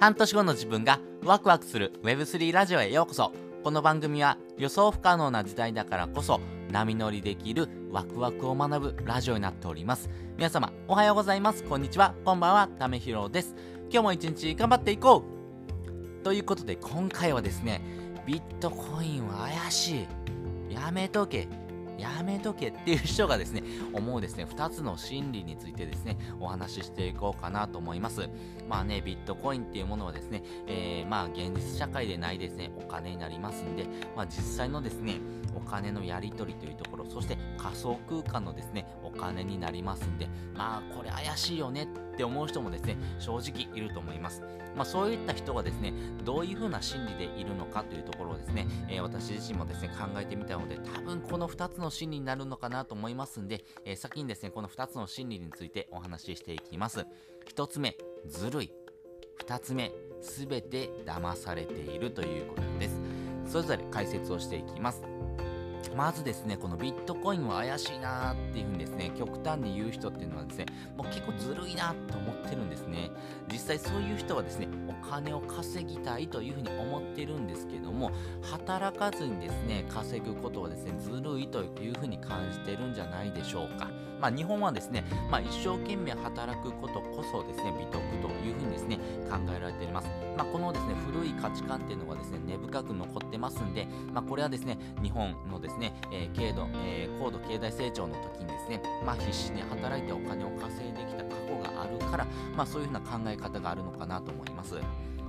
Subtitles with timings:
[0.00, 3.32] 半年後の自分がワクワクする Web3 ラジオへようこそ。
[3.64, 6.40] この番組は予想不可能な時代だからこそ
[6.70, 10.08] 波乗りできるワクワクを学ぶラジオになっております。
[10.36, 11.64] 皆様おはようございます。
[11.64, 12.14] こんにちは。
[12.24, 12.68] こんばんは。
[12.78, 13.56] ためひろです。
[13.90, 15.24] 今日も一日頑張っていこ
[16.20, 16.22] う。
[16.22, 17.82] ということで今回はですね
[18.24, 20.06] ビットコインは怪し
[20.70, 20.74] い。
[20.74, 21.48] やめとけ。
[21.98, 23.62] やめとけっていう人がですね、
[23.92, 28.28] 思うですね、2つの心理についてですね、お話ししていこうかなと思います。
[28.68, 35.20] まあね、ビットコインっていうものはですね、えー、まあ現実社会でないですね、お金になりますんで、まあ実際のですね、
[35.58, 44.42] お金のやり取りというところ、そして仮想空間のですね、お金になりますんで、まあこれ怪しいよねって思う人もですね、正直いると思います。
[44.76, 45.92] まあそういった人がですね、
[46.24, 57.06] どういう風な心理でいるのかというところをですね、えー、私自身もですね、考えてみたので、多分この2つの心理になるのかなと思いますんで、えー、先にですね、この2つの心理についてお話ししていきます。
[57.52, 58.72] 1つ目、ずるい。
[59.46, 63.00] 2つ目、すべて騙されているということです。
[63.46, 65.17] それぞれ解説をしていきます。
[65.96, 73.10] まずですね、このビットコインは怪しいなーっていう風にですね、極端に言う人っていうのはですね、もう結構ずるいなと思ってるんですね。
[73.50, 78.10] 実際そういう人はですね、お金を稼ぎたいという風に思ってるんですけども、
[78.42, 83.88] 働かずにですね、稼ぐことはですね、ずるいという風に感じてるんじゃないでしょうか。
[84.20, 88.96] まあ日本はですね、まあ一生懸命働くことこそですね、美徳という風にですね、
[89.30, 90.08] 考えられています。
[90.36, 102.26] まあこのですね、古い価値観っていうのがですね、根深く残ってますんで、まあこれはですね、日本のですね、ねえー、軽度、えー、高度経済成長の時にですね、まあ必死に働いてお金を稼いできた過去があるから、
[102.56, 104.76] まあそういう風な考え方があるのかなと思います。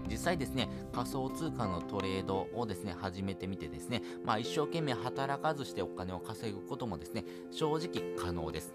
[0.09, 8.73] 実際ですね、仮想通貨のトレードをですね、始めてみてですね、まあ一生懸命働かずしてお金を稼ぐこともですね、正直可能です。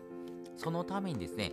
[0.56, 1.52] そのためにですね、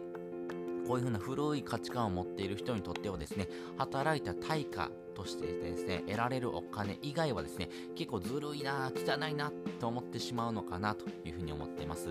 [0.88, 12.10] こういうふうな古い価値観を持っている人にとってはですね、働いた対価としてですね、得られるお金以外はですね、結構ずるいな、汚いなと思ってしまうのかなというふうに思っています。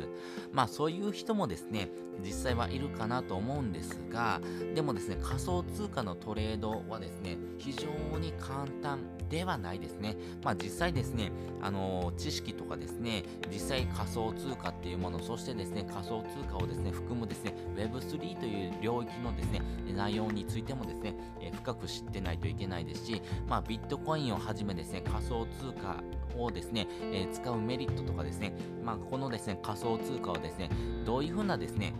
[0.52, 1.88] まあそういう人もですね、
[2.24, 4.40] 実際はいるかなと思うんですが、
[4.74, 10.16] でもですね、仮想通貨のトレードはですね、非常に簡単ではないですね。
[10.42, 11.32] まあ実際ですね、
[11.62, 19.62] あのー、知識とかですね、実際仮想通貨っていうもの、そしてですね、仮想通貨をですね、含むですね、Web3 という領域のですね、
[19.94, 26.02] 内容についてもですね、えー、深く知ってないといけないですですし、まあビットコインをはじめですね、仮想通貨
[26.36, 28.52] をですね、えー、使うメリットとかですね、
[28.84, 30.68] まあこのですね、仮想通貨をですね、
[31.04, 31.94] どういうふうなですね、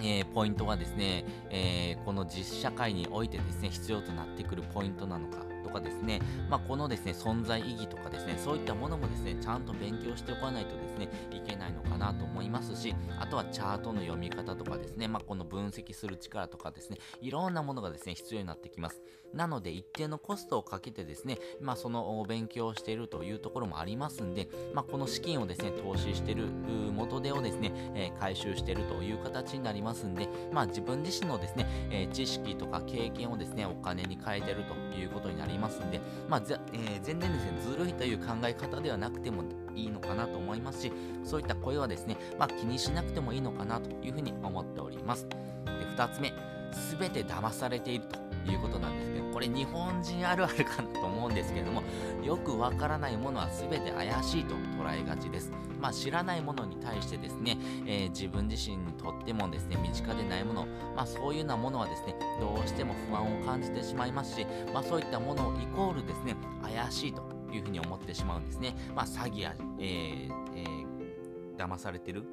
[0.00, 5.53] えー、ポイントがですね、えー、この実社会においてですね、必要となってくるポイントなのか。
[5.74, 19.02] かですね、まあ、このですね、存在意義とかですね、そういったものもですね、ちゃんと勉強しておかないとですね、いけないのかなと思いますし、あとはチャートの読み方とかですね、まあ、この分析する力とかですね、いろんなものがですね、必要になってきます。
[19.34, 26.46] なので、一定のコストをかけてですね、まあ、その勉強をしているというところもありますんで、まあ、この資金をですね、投資している
[26.92, 39.42] 元手をですね、えー、回収しているという形になりますんで、まあ、自分自身のですね、えー、知識とか経験をですね、お金に変えてるということになりますますんで、まあぜ、えー、全然ですね、ずるいという考え方ではなくても
[39.74, 40.92] いいのかなと思いますし、
[41.24, 45.26] そういった声はですね、まあ、気にしなくてもいいのかなというふうに思っております。
[45.28, 45.36] で、
[45.96, 46.32] 2つ目、
[46.72, 48.04] すべて騙されている
[48.44, 51.82] ということなんですけど、これ日本人あるあるかなと思うんですけれども、
[52.22, 55.50] よくわからないものは全て怪しいと捉えがちです。
[55.84, 68.74] まあ、知らないものに対してですね、えー、自分自身にとってもですね、身近でないもの、まあ、そういうようなものはですね、どうしても不安を感じてしまいますし、まあ、そういったものをイコールですね、怪しいというふうに思ってしまうんですね。
[68.96, 72.24] まあ、詐欺や、えーえー、騙されてる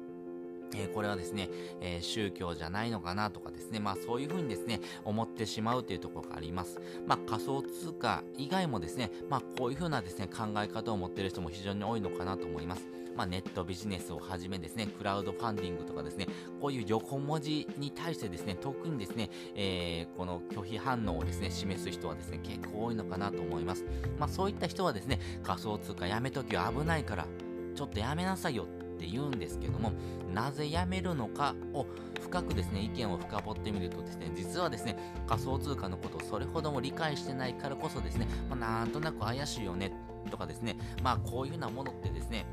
[0.74, 1.50] えー、これはですね、
[1.82, 6.80] えー、宗教じゃないのかなとかですね、まあそういうふうにですね、思ってしまうというところがあります。
[7.06, 13.01] まあ仮想通貨以外もですね、まあこういうふうなですね、考え方を持っている人も非常に多いのかなと思います。
[13.16, 16.26] まあネットビジネスをはじめですね、クラウドファンディングとかですね、
[16.60, 23.84] こういう横文字に対してですね、特にですね、えー、この拒否反応をですね、示す人はですね、結構多いのかなと思います。
[24.18, 27.26] まあそういった人はですね、仮想通貨やめときは危ないから、
[27.74, 28.66] ちょっとやめなさいよっ
[28.98, 29.92] て言うんですけども、
[30.32, 31.86] なぜやめるのかを
[32.20, 39.92] 深くですね、意見を深掘ってみるとですね、実はですね、仮想通貨のことをそれほども理解してないからこそですね、まあ、なんとなく怪しいよね
[40.30, 42.46] とかですね、まあこういうようなものってですね、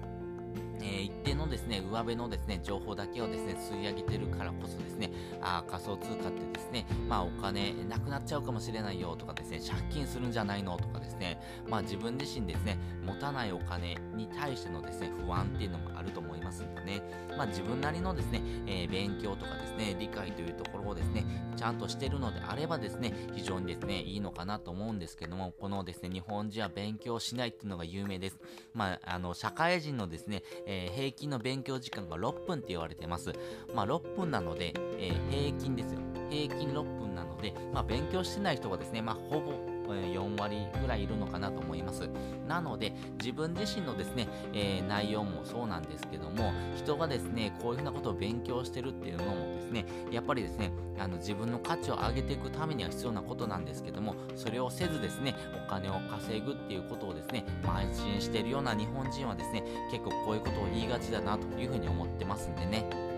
[0.81, 5.11] え、一定のですね、上辺のですね、情報だけをですね、吸い上げてるからこそですね、
[5.41, 17.01] あ仮想通貨ってですね、まあお金なくなっちゃうかもしれないよとかですね、借金するんじゃないのとかですね、まあ自分自身ですね、持たないお金に対してのですね、不安っていうのもあると思いますんでね、
[17.37, 28.39] まあ自分なりのですね、えー、勉強とかですね、理解というところをですね、ちゃんとしてるのであればですね、非常にですね、いいのかなと思うんですけども、このですね、日本人は勉強しないっていうのが有名です。
[28.73, 33.33] まあ、あの、社会人のですね、えー、平均の勉強時間が6分って言われてます。
[33.73, 35.99] まあ、6分なので、えー、平均ですよ。
[36.29, 42.09] 平均6分なので、まあ、勉強してない人がですね、まあ、ほぼ4割ぐらいいるのかなと思います。
[42.47, 63.08] なので、自分自身のですね、えー、内容もそうなんですけども、人がですね、こういうふうなことを勉強してるっていうのもですね、やっぱりですね、あの自分の価値を上げていくためには必要なことなんですけども、それをせずですね、お金を稼ぐっていうことをですね、邁進しているような日本人はですね、結構こういうことを言いがちだなというふうに思ってますんでね。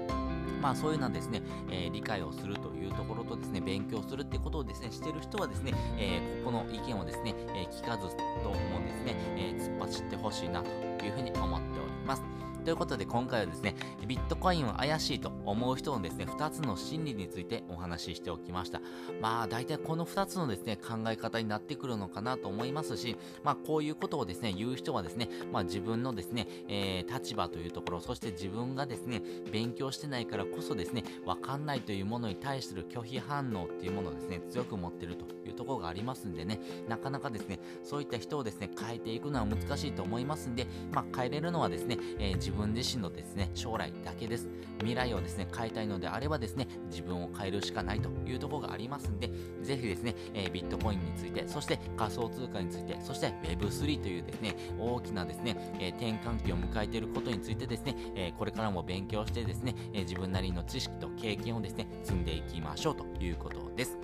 [0.62, 8.10] まあそういうのはですね、えー、理解をするというところとですね、勉強するってことをですね、してる人はですね、えー、ここの意見をですね、えー、聞かず
[8.44, 10.70] ともですね、え突っ走ってほしいなと
[11.06, 12.51] いうふうに思っております。
[12.64, 13.76] ということで今回はですね、
[14.06, 18.82] ビットコインは怪しいと思う人のですね、2つの心理についてお話ししておきました。
[19.20, 44.50] まあ大体この2つのですね、考え方になってくるのかなと思いますし、まあこういうことをですね、言う人はですね、まあ自分のですね、えー、立場というところ、そして自分がですね、勉強してないからこそですね、わかんないというものに対する拒否反応っていうものをですね、強く持ってるというところがありますんでね、なかなかですね、そういった人をですね、変えていくのは難しいと思いますんで、まあ変えれるのはですね、えー、自自分自身のですね、将来だけです。
[44.80, 49.30] 未来をですね、変えたいのであればですね、自分を変えるしかないというところがありますんで、
[49.62, 63.98] ぜひですね、えー、ビットコインについて、そして仮想通貨について、そして Web3 というですね、大きなですね、えー、転換期を迎えていることについてですね、えー、これからも勉強してですね、え自分なりの知識と経験をですね、積んでいきましょうということです。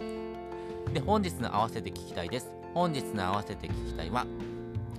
[0.93, 2.49] で、本日の合わせて聞きたいです。
[2.73, 4.25] 本日の合わせて聞きたいは、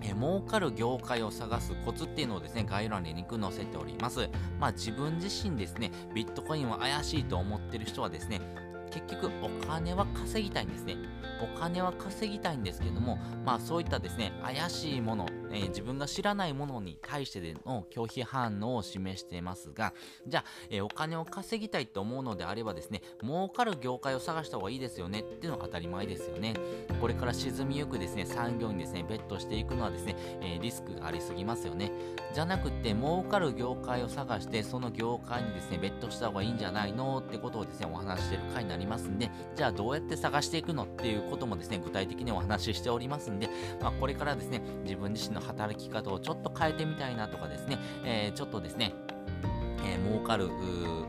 [0.02, 4.28] え儲かる業界を探すコツっていうのをですね、概要欄にリンク載せております。
[4.58, 8.40] まあ自分自身ですね、ビットコインは怪しいと思ってる人はですね、
[8.90, 10.96] 結局お金は稼ぎたいんですね。
[11.40, 19.94] お金は稼ぎたいんですけども、まあそういったですね、怪しいもの、えー、自分が知らないものに対してでの拒否反応を示していますが、
[20.26, 26.54] じゃあ、えー、お金を稼ぎたいと思うのであればですね、儲かる業界を探した方がいいですよねっていうのは当たり前ですよね。
[27.00, 31.92] これから沈みゆくですね、産業にですね、ベットしていくのはですね、えー、リスクがありすぎますよね。
[32.34, 43.48] じゃなくて、儲かる業界を探して、その業界にですね、ベットした方がいいんじゃないのってことをですね、お話ししてる回になりますりますんで、じゃあどうやって探していくのっていうこともですね、具体的にお話ししておりますんで、
[43.80, 48.94] まあ、これからですね、自分自身の働き方をちょっと変えてみたいなとかですね、えー、ちょっとですね、
[49.98, 50.48] 儲かる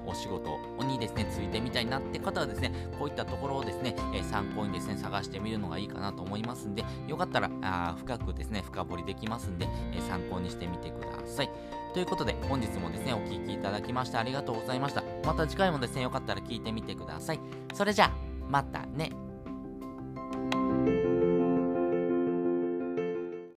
[0.06, 11.50] お仕事にですね、ついてみたいなって方はですね、こういったところをですね、え、参考にですね、探してみるのがいいかなと思いますんで、よかったら、あ深くですね、深掘りできますんで、え、参考にしてみてください。
[11.94, 15.03] ということで、本日もですね、お聴きいただきましてありがとうございました。
[15.25, 17.39] また次回もですね、よかったら聞いてみてください。
[17.74, 18.12] それじゃあ、
[18.47, 19.28] またね。